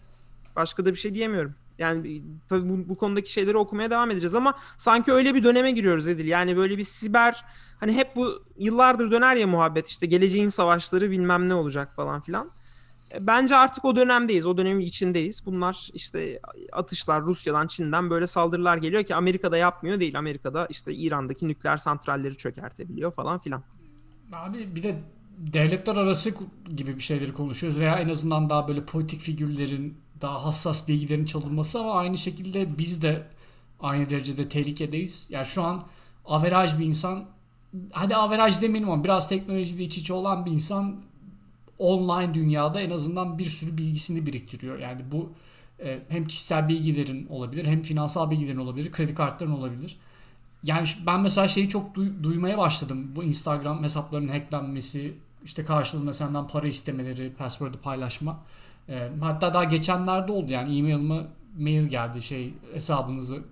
[0.56, 1.56] Başka da bir şey diyemiyorum.
[1.78, 6.08] Yani tabii bu, bu konudaki şeyleri okumaya devam edeceğiz ama sanki öyle bir döneme giriyoruz
[6.08, 6.28] Edil.
[6.28, 7.46] Yani böyle bir siber
[7.80, 12.52] hani hep bu yıllardır döner ya muhabbet işte geleceğin savaşları bilmem ne olacak falan filan.
[13.20, 14.46] Bence artık o dönemdeyiz.
[14.46, 15.46] O dönemin içindeyiz.
[15.46, 16.39] Bunlar işte
[16.72, 20.20] atışlar Rusya'dan, Çin'den böyle saldırılar geliyor ki Amerika'da yapmıyor değil.
[20.20, 23.63] Amerika'da işte İran'daki nükleer santralleri çökertebiliyor falan filan.
[24.34, 25.00] Abi bir de
[25.38, 26.34] devletler arası
[26.76, 31.80] gibi bir şeyleri konuşuyoruz veya en azından daha böyle politik figürlerin daha hassas bilgilerin çalınması
[31.80, 33.28] ama aynı şekilde biz de
[33.80, 35.28] aynı derecede tehlikedeyiz.
[35.30, 35.82] Yani şu an
[36.26, 37.26] averaj bir insan
[37.91, 41.02] hadi averaj demeyelim ama biraz teknolojide iç içe olan bir insan
[41.80, 44.80] online dünyada en azından bir sürü bilgisini biriktiriyor.
[44.80, 45.32] Yani bu
[45.84, 49.98] e, hem kişisel bilgilerin olabilir hem finansal bilgilerin olabilir, kredi kartların olabilir.
[50.63, 53.12] Yani ben mesela şeyi çok duy- duymaya başladım.
[53.16, 55.13] Bu Instagram hesaplarının hacklenmesi,
[55.46, 58.40] işte karşılığında senden para istemeleri, password'ı paylaşma.
[58.90, 61.24] E, hatta daha geçenlerde oldu yani e-mail'ıma
[61.60, 63.44] mail geldi şey hesabınızı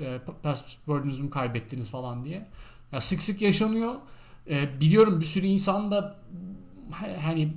[0.00, 2.46] e, password'ünüzü mü kaybettiniz falan diye.
[2.92, 3.94] Ya sık sık yaşanıyor.
[4.50, 6.19] E, biliyorum bir sürü insan da
[7.20, 7.52] hani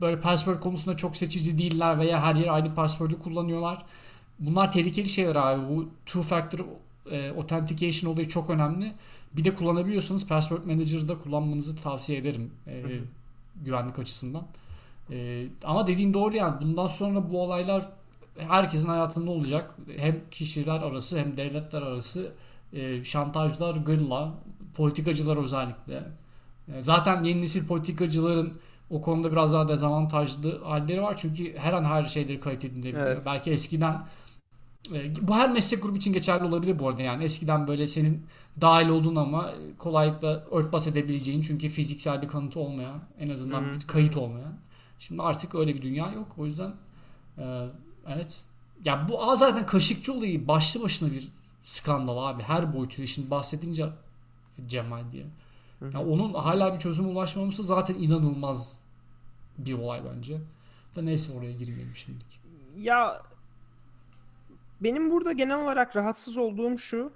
[0.00, 3.78] böyle password konusunda çok seçici değiller veya her yer aynı password'ü kullanıyorlar.
[4.38, 5.68] Bunlar tehlikeli şeyler abi.
[5.68, 6.58] Bu two factor
[7.10, 8.92] e, authentication olayı çok önemli.
[9.32, 12.82] Bir de kullanabiliyorsanız password manager'da kullanmanızı tavsiye ederim e,
[13.64, 14.46] güvenlik açısından.
[15.10, 17.88] E, ama dediğin doğru yani bundan sonra bu olaylar
[18.38, 19.74] herkesin hayatında olacak.
[19.96, 22.32] Hem kişiler arası hem devletler arası
[22.72, 24.34] e, şantajlar, gırla,
[24.74, 26.02] politikacılar özellikle.
[26.74, 28.58] E, zaten yeni nesil politikacıların
[28.90, 31.16] o konuda biraz daha dezavantajlı halleri var.
[31.16, 33.06] Çünkü her an her şeyleri kayıt edilebiliyor.
[33.06, 33.22] Evet.
[33.26, 34.02] Belki eskiden
[34.94, 38.26] e, bu her meslek grubu için geçerli olabilir bu arada yani eskiden böyle senin
[38.60, 43.74] dahil olduğun ama kolaylıkla örtbas edebileceğin çünkü fiziksel bir kanıtı olmayan en azından Hı-hı.
[43.74, 44.54] bir kayıt olmayan.
[44.98, 46.28] Şimdi artık öyle bir dünya yok.
[46.38, 46.72] O yüzden
[47.38, 47.66] e,
[48.08, 48.44] evet
[48.84, 51.28] ya bu zaten Kaşıkçı olayı başlı başına bir
[51.62, 52.42] skandal abi.
[52.42, 53.86] Her boyutuyla şimdi bahsedince
[54.66, 55.26] Cemal diye.
[55.80, 58.80] Yani onun hala bir çözüme ulaşmaması zaten inanılmaz
[59.58, 60.40] bir olay bence.
[60.96, 62.40] Da neyse oraya girmeyelim şimdilik.
[62.78, 63.22] Ya
[64.80, 67.12] benim burada genel olarak rahatsız olduğum şu.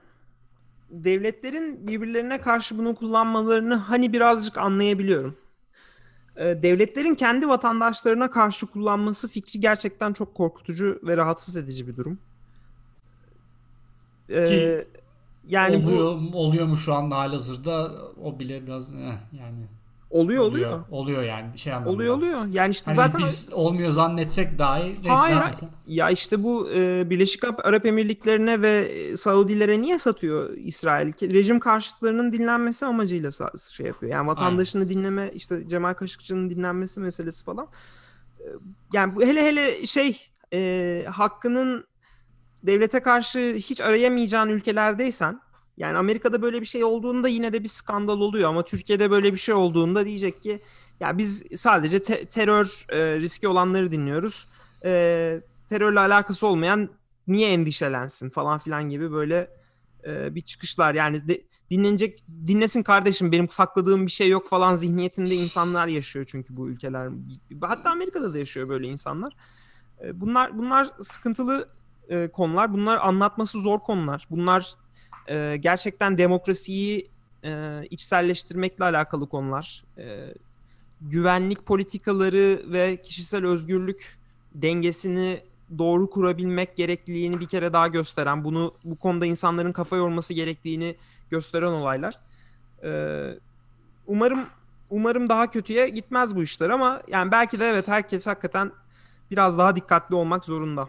[0.90, 5.37] Devletlerin birbirlerine karşı bunu kullanmalarını hani birazcık anlayabiliyorum.
[6.37, 12.18] Ee, devletlerin kendi vatandaşlarına karşı kullanması fikri gerçekten çok korkutucu ve rahatsız edici bir durum.
[14.29, 14.87] Ee, Ki
[15.51, 17.93] yani oluyor, bu oluyor mu şu anda halihazırda
[18.25, 18.99] o bile biraz eh,
[19.33, 19.67] yani
[20.11, 20.81] Oluyor oluyor.
[20.91, 21.95] Oluyor yani şey anlamında.
[21.95, 22.47] Oluyor oluyor.
[22.47, 25.41] Yani işte hani zaten biz olmuyor zannetsek dahi Hayır.
[25.47, 25.71] Mesela.
[25.87, 31.13] Ya işte bu e, Birleşik Arap Emirlikleri'ne ve e, Saudilere niye satıyor İsrail?
[31.23, 33.31] Rejim karşıtlarının dinlenmesi amacıyla
[33.73, 34.13] şey yapıyor.
[34.13, 34.95] Yani vatandaşını Aynen.
[34.95, 37.67] dinleme işte Cemal Kaşıkçı'nın dinlenmesi meselesi falan.
[38.41, 38.47] E,
[38.93, 40.19] yani bu hele hele şey
[40.53, 41.85] e, hakkının
[42.62, 45.40] devlete karşı hiç arayamayacağın ülkelerdeysen
[45.77, 49.38] yani Amerika'da böyle bir şey olduğunda yine de bir skandal oluyor ama Türkiye'de böyle bir
[49.38, 50.61] şey olduğunda diyecek ki
[51.01, 54.46] ya biz sadece te- terör e, riski olanları dinliyoruz.
[54.85, 56.88] E, terörle alakası olmayan
[57.27, 59.51] niye endişelensin falan filan gibi böyle
[60.07, 60.94] e, bir çıkışlar.
[60.94, 66.57] Yani de, dinlenecek dinlesin kardeşim benim sakladığım bir şey yok falan zihniyetinde insanlar yaşıyor çünkü
[66.57, 67.11] bu ülkeler.
[67.61, 69.37] Hatta Amerika'da da yaşıyor böyle insanlar.
[70.05, 71.68] E, bunlar bunlar sıkıntılı
[72.11, 72.73] e, konular.
[72.73, 74.27] Bunlar anlatması zor konular.
[74.31, 74.75] Bunlar
[75.29, 77.09] e, gerçekten demokrasiyi
[77.44, 79.85] e, içselleştirmekle alakalı konular.
[79.99, 80.35] E,
[81.01, 84.18] güvenlik politikaları ve kişisel özgürlük
[84.55, 85.40] dengesini
[85.79, 90.96] doğru kurabilmek gerekliliğini bir kere daha gösteren, bunu bu konuda insanların kafa yorması gerektiğini
[91.31, 92.18] gösteren olaylar.
[92.85, 93.38] Ee,
[94.07, 94.46] umarım
[94.90, 98.73] umarım daha kötüye gitmez bu işler ama yani belki de evet herkes hakikaten
[99.31, 100.88] biraz daha dikkatli olmak zorunda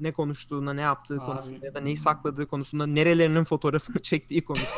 [0.00, 1.26] ne konuştuğuna, ne yaptığı Abi.
[1.26, 4.70] konusunda ya da neyi sakladığı konusunda, nerelerinin fotoğrafını çektiği konusunda.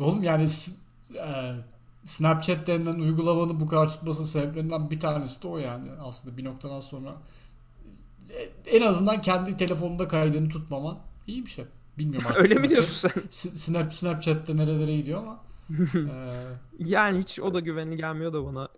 [0.00, 0.46] Oğlum yani
[1.14, 1.54] e,
[2.04, 6.80] Snapchat denilen uygulamanın bu kadar tutması sebeplerinden bir tanesi de o yani aslında bir noktadan
[6.80, 7.14] sonra
[8.66, 11.64] en azından kendi telefonunda kaydını tutmaman iyi bir şey.
[11.98, 12.42] Bilmiyorum artık.
[12.42, 13.22] Öyle mi diyorsun sen?
[13.30, 15.40] Snap, Snapchat'te nerelere gidiyor ama.
[15.94, 16.34] e...
[16.78, 18.68] Yani hiç o da güvenli gelmiyor da bana.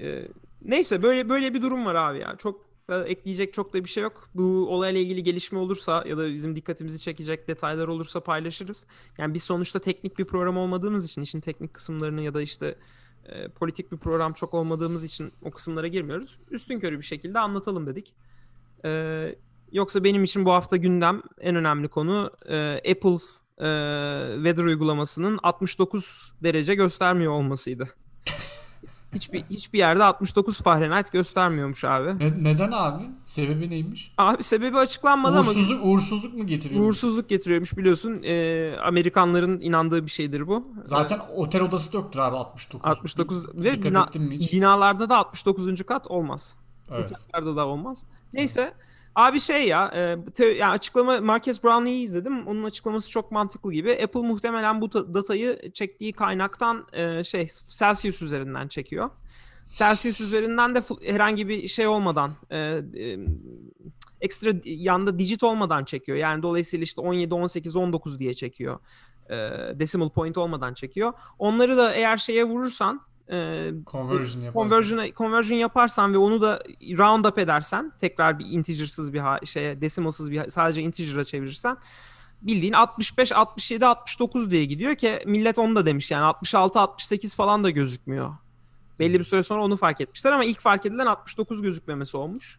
[0.00, 0.28] Ee,
[0.62, 2.36] neyse böyle böyle bir durum var abi ya.
[2.38, 4.28] Çok ekleyecek çok da bir şey yok.
[4.34, 8.86] Bu olayla ilgili gelişme olursa ya da bizim dikkatimizi çekecek detaylar olursa paylaşırız.
[9.18, 12.74] Yani biz sonuçta teknik bir program olmadığımız için işin teknik kısımlarını ya da işte
[13.26, 16.38] e, politik bir program çok olmadığımız için o kısımlara girmiyoruz.
[16.50, 18.14] Üstün körü bir şekilde anlatalım dedik.
[18.84, 19.34] E,
[19.72, 22.56] yoksa benim için bu hafta gündem en önemli konu e,
[22.90, 23.18] Apple
[23.58, 23.68] e,
[24.34, 27.88] Weather uygulamasının 69 derece göstermiyor olmasıydı.
[29.14, 32.18] Hiçbir hiçbir yerde 69 Fahrenheit göstermiyormuş abi.
[32.18, 33.02] Ne, neden abi?
[33.24, 34.12] Sebebi neymiş?
[34.18, 35.90] Abi sebebi açıklanmadı uğursuzluk, ama.
[35.90, 36.84] Uğursuzluk mu getiriyor?
[36.84, 38.22] Uğursuzluk getiriyormuş biliyorsun.
[38.22, 40.68] Ee, Amerikanların inandığı bir şeydir bu.
[40.84, 42.90] Zaten ee, otel odası da yoktur abi 69.
[42.90, 44.08] 69 ve bina,
[44.52, 45.82] binalarda da 69.
[45.82, 46.54] kat olmaz.
[46.90, 47.12] Evet.
[47.12, 48.04] Otellerde da olmaz.
[48.32, 48.60] Neyse.
[48.60, 48.87] Evet.
[49.18, 52.46] Abi şey ya, e, te, yani açıklama Marques Brownlee'yi izledim.
[52.46, 54.00] Onun açıklaması çok mantıklı gibi.
[54.04, 59.10] Apple muhtemelen bu datayı çektiği kaynaktan e, şey Celsius üzerinden çekiyor.
[59.70, 62.82] Celsius üzerinden de herhangi bir şey olmadan e, e,
[64.20, 66.18] ekstra yanda digit olmadan çekiyor.
[66.18, 68.78] Yani dolayısıyla işte 17, 18, 19 diye çekiyor.
[69.30, 69.34] E,
[69.78, 71.12] decimal point olmadan çekiyor.
[71.38, 73.00] Onları da eğer şeye vurursan
[73.30, 74.60] e, Conversion yapar.
[74.62, 79.80] conversion, conversion yaparsan ve onu da round up edersen tekrar bir integer'sız bir ha- şeye
[79.80, 81.76] decimalsız bir sadece integer'a çevirirsen
[82.42, 87.64] bildiğin 65 67 69 diye gidiyor ki millet onu da demiş yani 66 68 falan
[87.64, 88.34] da gözükmüyor.
[88.98, 92.58] Belli bir süre sonra onu fark etmişler ama ilk fark edilen 69 gözükmemesi olmuş.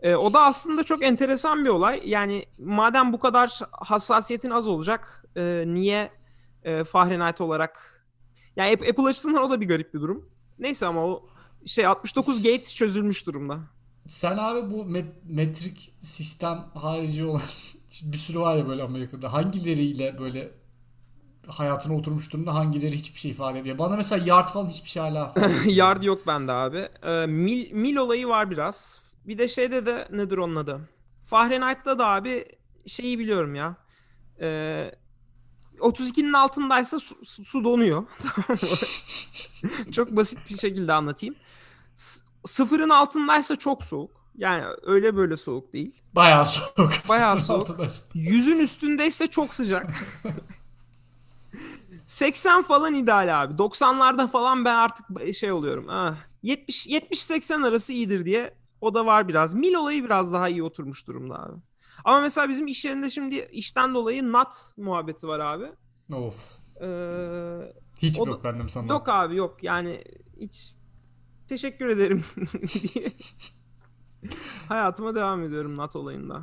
[0.00, 2.00] Ee, o da aslında çok enteresan bir olay.
[2.04, 6.10] Yani madem bu kadar hassasiyetin az olacak e, niye
[6.64, 7.91] e, Fahrenheit olarak
[8.56, 10.28] yani App- Apple açısından o da bir garip bir durum.
[10.58, 11.28] Neyse ama o
[11.66, 13.58] şey 69 gate çözülmüş durumda.
[14.08, 17.40] Sen abi bu met- metrik sistem harici olan
[18.02, 19.32] bir sürü var ya böyle Amerika'da.
[19.32, 20.50] Hangileriyle böyle
[21.46, 23.78] hayatına oturmuş durumda hangileri hiçbir şey ifade ediyor.
[23.78, 25.34] Bana mesela yard falan hiçbir şey hala.
[25.66, 26.88] Yard yok bende abi.
[27.02, 29.00] Ee, mil, mil olayı var biraz.
[29.26, 30.80] Bir de şeyde de nedir onun adı?
[31.24, 32.44] Fahrenheit'ta da abi
[32.86, 33.76] şeyi biliyorum ya.
[34.40, 34.92] Ee,
[35.82, 38.04] 32'nin altındaysa su, su- donuyor.
[39.92, 41.34] Çok basit bir şekilde anlatayım.
[41.94, 44.10] S- sıfırın altındaysa çok soğuk.
[44.38, 45.94] Yani öyle böyle soğuk değil.
[46.14, 46.92] Bayağı soğuk.
[47.08, 47.68] Bayağı soğuk.
[48.14, 49.86] Yüzün üstündeyse çok sıcak.
[52.06, 53.54] 80 falan ideal abi.
[53.54, 55.86] 90'larda falan ben artık şey oluyorum.
[55.88, 59.54] Ah, 70 70-80 arası iyidir diye o da var biraz.
[59.54, 61.60] Mil olayı biraz daha iyi oturmuş durumda abi.
[62.04, 65.66] Ama mesela bizim iş yerinde şimdi işten dolayı NAT muhabbeti var abi.
[66.14, 66.50] Of.
[66.82, 68.92] Ee, Hiç O yok bende sana.
[68.92, 70.04] yok abi yok yani
[70.40, 70.74] hiç
[71.48, 72.24] teşekkür ederim
[72.62, 73.06] diye
[74.68, 76.42] hayatıma devam ediyorum NAT olayında.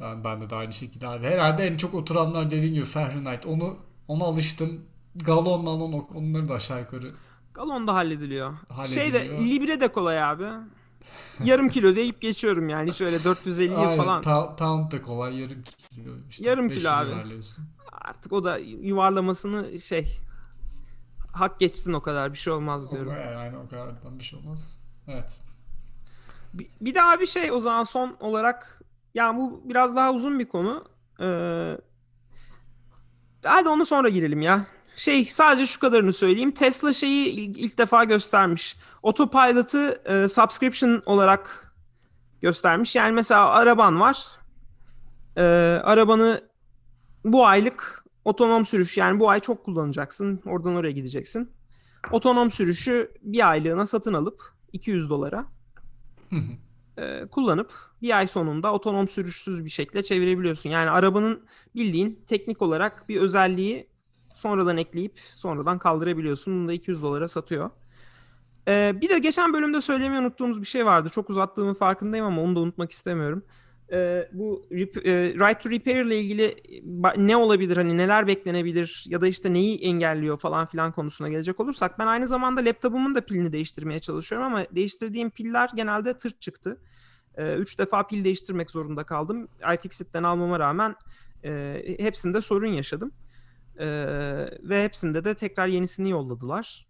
[0.00, 1.26] Ben, ben de, de aynı şekilde abi.
[1.26, 3.46] Herhalde en çok oturanlar dediğin gibi Fahrenheit.
[3.46, 3.76] Onu
[4.08, 4.84] ona alıştım.
[5.24, 7.10] Galon malon onları da aşağı yukarı.
[7.54, 8.54] Galon da hallediliyor.
[8.68, 9.04] Hallediliyor.
[9.04, 10.46] Şeyde Libre de kolay abi.
[11.44, 14.22] Yarım kilo deyip geçiyorum yani hiç öyle 450 Aynen, falan.
[14.22, 16.12] pa- pound da kolay yarım kilo.
[16.28, 17.12] işte Yarım 500 kilo abi.
[17.92, 20.18] Artık o da yuvarlamasını şey
[21.32, 23.12] hak geçsin o kadar bir şey olmaz diyorum.
[23.12, 24.80] O- Yani o kadardan bir şey olmaz.
[25.08, 25.40] Evet.
[26.54, 28.82] Bir, bir daha bir şey o zaman son olarak
[29.14, 30.84] yani bu biraz daha uzun bir konu.
[31.20, 31.78] Ee,
[33.44, 34.66] hadi onu sonra girelim ya.
[34.98, 36.50] Şey sadece şu kadarını söyleyeyim.
[36.50, 38.76] Tesla şeyi ilk, ilk defa göstermiş.
[39.02, 41.74] Autopilot'ı e, subscription olarak
[42.42, 42.96] göstermiş.
[42.96, 44.26] Yani mesela araban var.
[45.36, 45.42] Ee,
[45.84, 46.40] arabanı
[47.24, 50.40] bu aylık otonom sürüş yani bu ay çok kullanacaksın.
[50.46, 51.50] Oradan oraya gideceksin.
[52.10, 55.46] Otonom sürüşü bir aylığına satın alıp 200 dolara
[56.98, 60.70] e, kullanıp bir ay sonunda otonom sürüşsüz bir şekilde çevirebiliyorsun.
[60.70, 63.88] Yani arabanın bildiğin teknik olarak bir özelliği
[64.38, 66.54] sonradan ekleyip sonradan kaldırabiliyorsun.
[66.54, 67.70] Bunu da 200 dolara satıyor.
[68.68, 71.08] E, bir de geçen bölümde söylemeyi unuttuğumuz bir şey vardı.
[71.08, 73.42] Çok uzattığımın farkındayım ama onu da unutmak istemiyorum.
[73.92, 76.56] E, bu rep- e, right to repair ile ilgili
[77.16, 81.98] ne olabilir hani neler beklenebilir ya da işte neyi engelliyor falan filan konusuna gelecek olursak
[81.98, 86.80] ben aynı zamanda laptopumun da pilini değiştirmeye çalışıyorum ama değiştirdiğim piller genelde tırt çıktı.
[87.36, 89.48] Ee, üç defa pil değiştirmek zorunda kaldım.
[89.74, 90.96] iFixit'ten almama rağmen
[91.44, 93.12] e, hepsinde sorun yaşadım.
[93.80, 93.86] Ee,
[94.62, 96.86] ve hepsinde de tekrar yenisini yolladılar.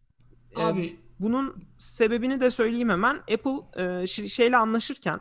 [0.57, 3.15] Ee, Abi bunun sebebini de söyleyeyim hemen.
[3.17, 5.21] Apple e, şeyle anlaşırken,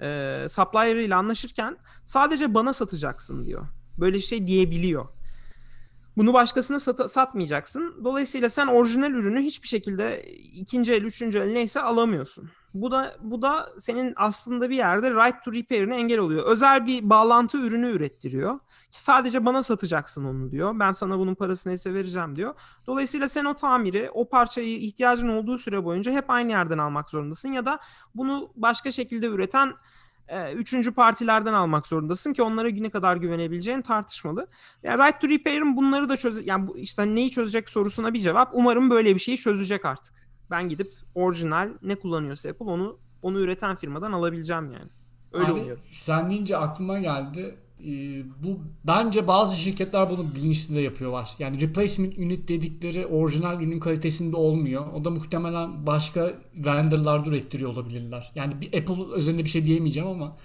[0.00, 3.66] e, supplier ile anlaşırken sadece bana satacaksın diyor.
[3.98, 5.08] Böyle bir şey diyebiliyor.
[6.16, 8.00] Bunu başkasına sata- satmayacaksın.
[8.04, 10.22] Dolayısıyla sen orijinal ürünü hiçbir şekilde
[10.52, 12.50] ikinci el, üçüncü el neyse alamıyorsun.
[12.74, 16.46] Bu da bu da senin aslında bir yerde right to repair'ine engel oluyor.
[16.46, 18.58] Özel bir bağlantı ürünü ürettiriyor.
[18.90, 20.78] Sadece bana satacaksın onu diyor.
[20.78, 22.54] Ben sana bunun parasını neyse vereceğim diyor.
[22.86, 27.52] Dolayısıyla sen o tamiri, o parçayı ihtiyacın olduğu süre boyunca hep aynı yerden almak zorundasın
[27.52, 27.78] ya da
[28.14, 29.72] bunu başka şekilde üreten
[30.28, 34.46] e, üçüncü partilerden almak zorundasın ki onlara ne kadar güvenebileceğin tartışmalı.
[34.82, 38.50] Yani right to repair'ın bunları da çöz yani işte neyi çözecek sorusuna bir cevap.
[38.52, 40.21] Umarım böyle bir şeyi çözecek artık.
[40.52, 44.86] Ben gidip orijinal ne kullanıyorsa Apple onu onu üreten firmadan alabileceğim yani.
[45.32, 45.78] Öyle Abi, oluyor.
[45.92, 47.54] sen deyince aklıma geldi.
[47.80, 51.30] Ee, bu bence bazı şirketler bunu bilinçli de yapıyorlar.
[51.38, 54.92] Yani replacement unit dedikleri orijinal ürün kalitesinde olmuyor.
[54.92, 58.32] O da muhtemelen başka vendorlarda ürettiriyor olabilirler.
[58.34, 60.36] Yani bir Apple özelinde bir şey diyemeyeceğim ama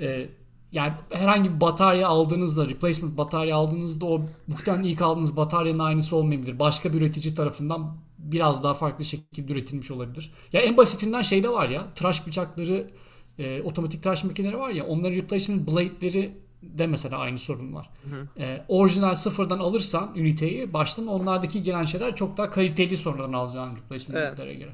[0.00, 0.28] e,
[0.72, 6.58] yani herhangi bir batarya aldığınızda, replacement batarya aldığınızda o muhtemelen ilk aldığınız bataryanın aynısı olmayabilir.
[6.58, 7.96] Başka bir üretici tarafından
[8.32, 10.32] biraz daha farklı şekilde üretilmiş olabilir.
[10.52, 12.90] Ya en basitinden şey de var ya, tıraş bıçakları
[13.38, 17.90] e, otomatik tıraş makineleri var ya onların replacement blade'leri de mesela aynı sorun var.
[18.38, 24.20] E, orijinal sıfırdan alırsan üniteyi baştan onlardaki gelen şeyler çok daha kaliteli sonradan alacağın replacement
[24.20, 24.38] Evet.
[24.38, 24.70] blade'lere göre.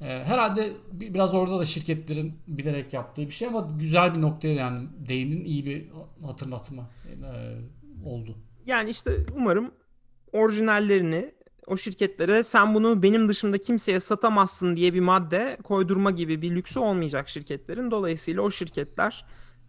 [0.00, 4.54] E, herhalde bi- biraz orada da şirketlerin bilerek yaptığı bir şey ama güzel bir noktaya
[4.54, 5.86] yani değinin iyi bir
[6.26, 8.36] hatırlatma e, oldu.
[8.66, 9.70] Yani işte umarım
[10.32, 11.32] orijinallerini
[11.66, 16.80] o şirketlere sen bunu benim dışımda kimseye satamazsın diye bir madde koydurma gibi bir lüksü
[16.80, 17.90] olmayacak şirketlerin.
[17.90, 19.24] Dolayısıyla o şirketler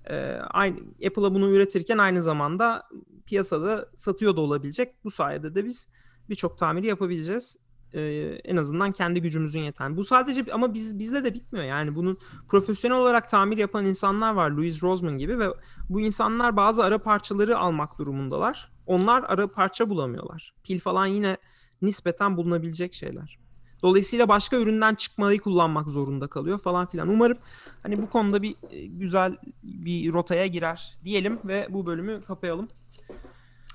[0.09, 0.15] e,
[0.49, 0.77] aynı
[1.07, 2.83] Apple'a bunu üretirken aynı zamanda
[3.25, 5.03] piyasada satıyor da olabilecek.
[5.03, 5.89] Bu sayede de biz
[6.29, 7.57] birçok tamiri yapabileceğiz.
[7.93, 8.01] E,
[8.43, 9.97] en azından kendi gücümüzün yeten.
[9.97, 11.65] Bu sadece ama biz bizde de bitmiyor.
[11.65, 12.17] Yani bunun
[12.49, 14.51] profesyonel olarak tamir yapan insanlar var.
[14.51, 15.47] Louis Rosman gibi ve
[15.89, 18.71] bu insanlar bazı ara parçaları almak durumundalar.
[18.85, 20.53] Onlar ara parça bulamıyorlar.
[20.63, 21.37] Pil falan yine
[21.83, 23.37] nispeten bulunabilecek şeyler.
[23.83, 27.07] Dolayısıyla başka üründen çıkmayı kullanmak zorunda kalıyor falan filan.
[27.07, 27.37] Umarım
[27.83, 32.67] hani bu konuda bir e, güzel bir rotaya girer diyelim ve bu bölümü kapayalım.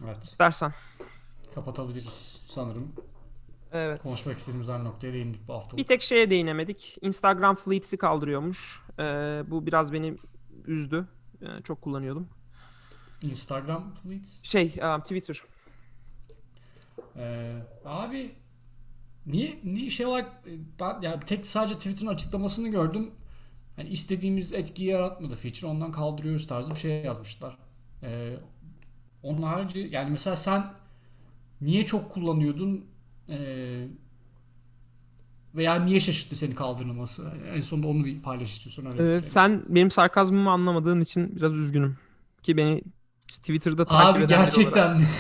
[0.04, 0.24] Evet.
[0.24, 0.72] İstersen.
[1.54, 2.92] Kapatabiliriz sanırım.
[3.72, 4.02] Evet.
[4.02, 5.76] Konuşmak istediğimiz her noktaya değindik bu hafta.
[5.76, 6.96] Bir tek şeye değinemedik.
[7.02, 8.80] Instagram Fleets'i kaldırıyormuş.
[8.98, 9.02] Ee,
[9.46, 10.16] bu biraz beni
[10.66, 11.08] üzdü.
[11.42, 12.28] Ee, çok kullanıyordum.
[13.22, 14.44] Instagram Fleets.
[14.44, 15.42] Şey, um, Twitter.
[17.18, 17.50] Ee,
[17.84, 18.32] abi
[19.26, 20.50] niye niye şey olarak e,
[20.80, 23.10] ben yani tek sadece Twitter'ın açıklamasını gördüm.
[23.76, 25.66] Hani istediğimiz etkiyi yaratmadı feature.
[25.66, 27.58] Ondan kaldırıyoruz tarzı bir şey yazmışlar.
[28.02, 28.34] Ee,
[29.22, 30.72] onun harici yani mesela sen
[31.60, 32.84] niye çok kullanıyordun
[33.28, 33.86] ee,
[35.54, 37.32] veya niye şaşırttı seni kaldırılması?
[37.54, 38.84] En sonunda onu bir paylaş istiyorsun.
[38.86, 39.22] Öyle Ee, bitirelim.
[39.22, 41.96] sen benim sarkazmımı anlamadığın için biraz üzgünüm.
[42.42, 42.82] Ki beni
[43.28, 45.06] Twitter'da takip Abi eden olarak- gerçekten mi?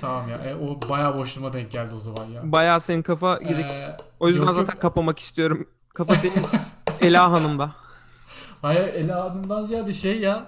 [0.00, 0.36] tamam ya.
[0.36, 2.52] E, o bayağı boşluğuma denk geldi o zaman ya.
[2.52, 3.64] Bayağı senin kafa gidik.
[3.70, 4.82] Ee, o yüzden yok, zaten yok.
[4.82, 5.68] kapamak istiyorum.
[5.94, 6.34] Kafa senin
[7.00, 7.72] Ela Hanım'da.
[8.62, 10.46] Hayır Ela Hanım'dan ziyade şey ya.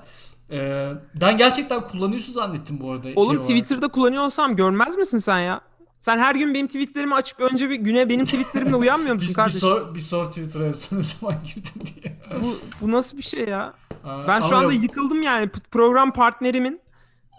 [0.50, 3.02] e, ben gerçekten kullanıyorsun zannettim bu arada.
[3.02, 3.44] şey Oğlum olarak.
[3.46, 5.60] Twitter'da kullanıyor olsam görmez misin sen ya?
[5.98, 9.36] Sen her gün benim tweetlerimi açıp önce bir güne benim tweetlerimle uyanmıyor musun bir, bir,
[9.36, 9.60] kardeşim?
[9.60, 12.16] sor, bir sor Twitter'a ne zaman girdin diye.
[12.42, 12.46] Bu,
[12.80, 13.74] bu nasıl bir şey ya?
[14.04, 16.80] Aa, Ben şu anda yok, yıkıldım yani program partnerimin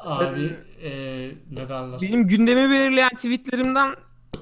[0.05, 0.89] Abi e,
[1.51, 1.99] ne derler?
[2.01, 3.95] benim gündemi belirleyen tweetlerimden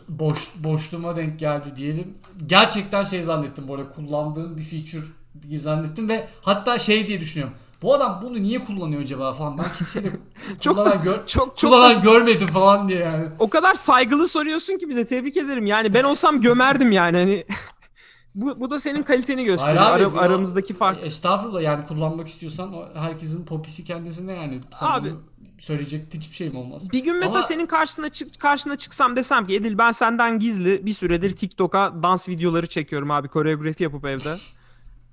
[0.10, 2.18] Boş, boşluğuma denk geldi diyelim.
[2.46, 5.06] Gerçekten şey zannettim bu arada kullandığım bir feature
[5.42, 7.56] gibi zannettim ve hatta şey diye düşünüyorum.
[7.82, 9.58] Bu adam bunu niye kullanıyor acaba falan.
[9.58, 10.10] Ben kimseyi de
[10.62, 13.26] Çok da- kullanan, gör, çok çok kullanan da- görmedim falan diye yani.
[13.40, 15.66] o kadar saygılı soruyorsun ki bir de tebrik ederim.
[15.66, 17.46] Yani ben olsam gömerdim yani hani.
[18.36, 19.84] bu, bu da senin kaliteni gösteriyor.
[19.84, 21.04] Hayır abi, Ara- aramızdaki fark.
[21.04, 24.60] Estağfurullah yani kullanmak istiyorsan o herkesin popisi kendisinde yani.
[24.74, 25.22] Sen Abi- bunu
[25.60, 26.92] söyleyecek hiçbir şeyim olmaz.
[26.94, 30.86] Bir gün mesela Ama- senin karşına çık karşına çıksam desem ki Edil ben senden gizli
[30.86, 34.36] bir süredir TikTok'a dans videoları çekiyorum abi koreografi yapıp evde.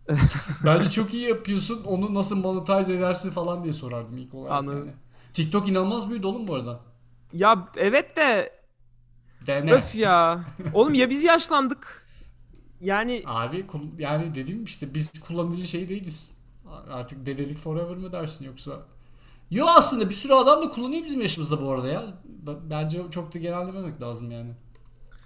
[0.64, 1.84] Bence çok iyi yapıyorsun.
[1.84, 4.52] Onu nasıl monetize edersin falan diye sorardım ilk olarak.
[4.52, 4.78] Anladım.
[4.78, 4.90] Yani.
[5.32, 6.80] TikTok inanılmaz büyüdü oğlum bu arada.
[7.32, 8.52] Ya evet de
[9.46, 9.72] Dene.
[9.72, 10.44] öf ya.
[10.74, 12.06] Oğlum ya biz yaşlandık.
[12.80, 13.66] Yani Abi
[13.98, 16.30] yani dediğim işte biz kullanıcı şey değiliz.
[16.90, 18.86] Artık dedelik forever mı dersin yoksa?
[19.50, 22.02] Yo aslında bir sürü adam da kullanıyor bizim yaşımızda bu arada ya.
[22.24, 24.50] B- Bence çok da genellememek lazım yani.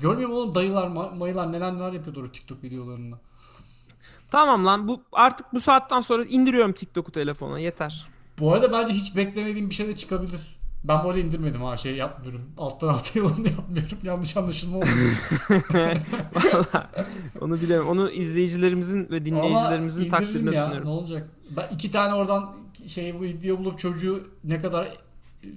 [0.01, 3.19] Görmüyor musun oğlum dayılar, ma- mayılar neler neler yapıyordur o TikTok videolarında.
[4.31, 8.07] tamam lan bu artık bu saatten sonra indiriyorum TikTok'u telefona yeter.
[8.41, 10.49] Bu arada bence hiç beklemediğim bir şey de çıkabilir.
[10.85, 12.43] Ben bu arada indirmedim ha şey yapmıyorum.
[12.59, 13.99] Alttan alta yolunu yapmıyorum.
[14.03, 15.13] Yanlış anlaşılma olmasın.
[16.35, 16.87] Vallahi
[17.41, 17.89] onu bilemem.
[17.89, 20.89] Onu izleyicilerimizin ve dinleyicilerimizin Ama takdirine indiririm ya, sunuyorum.
[20.89, 21.31] Ne olacak?
[21.57, 24.99] Ben iki tane oradan şey bu video bulup çocuğu ne kadar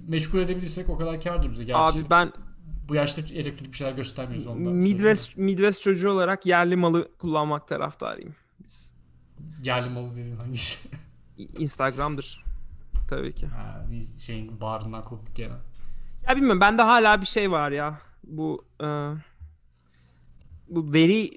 [0.08, 1.64] meşgul edebilirsek o kadar kârdır bize.
[1.64, 2.32] Gerçi Abi ben
[2.88, 4.72] bu yaşta elektrik bir şeyler göstermiyoruz ondan.
[4.72, 8.34] Midwest Midwest çocuğu olarak yerli malı kullanmak taraftarıyım.
[8.64, 8.94] Biz.
[9.62, 10.88] Yerli malı dediğin hangisi?
[11.58, 12.44] Instagram'dır.
[13.08, 13.46] Tabii ki.
[13.46, 15.58] ha, biz şeyin bağrından kopuk gelen.
[16.28, 18.00] Ya bilmiyorum bende hala bir şey var ya.
[18.24, 18.86] Bu e,
[20.68, 21.30] bu veri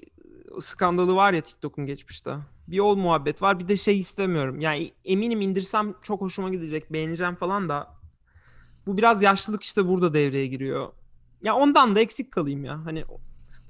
[0.60, 2.36] skandalı var ya TikTok'un geçmişte.
[2.68, 3.58] Bir o muhabbet var.
[3.58, 4.60] Bir de şey istemiyorum.
[4.60, 7.88] Yani eminim indirsem çok hoşuma gidecek, beğeneceğim falan da
[8.86, 10.88] bu biraz yaşlılık işte burada devreye giriyor.
[11.42, 12.80] Ya ondan da eksik kalayım ya.
[12.84, 13.04] Hani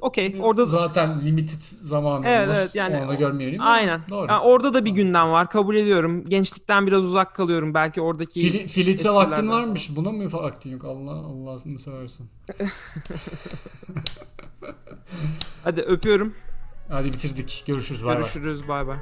[0.01, 2.55] okey orada zaten limited zamanımız Evet, var.
[2.55, 3.61] evet, yani Onu da görmeyelim.
[3.63, 4.01] aynen.
[4.11, 4.27] Doğru.
[4.29, 5.51] Ya orada da bir gündem var.
[5.51, 6.25] Kabul ediyorum.
[6.29, 7.75] Gençlikten biraz uzak kalıyorum.
[7.75, 9.49] Belki oradaki Fili, eskilerden vaktin falan.
[9.63, 9.97] varmış.
[9.97, 10.85] Buna mı vaktin yok?
[10.85, 12.27] Allah Allah'ını seversen.
[15.65, 16.35] Hadi öpüyorum.
[16.89, 17.65] Hadi bitirdik.
[17.67, 18.05] Görüşürüz.
[18.05, 18.69] Bay Görüşürüz.
[18.69, 18.99] Bay bay.